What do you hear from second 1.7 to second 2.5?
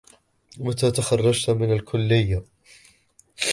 الكليّة؟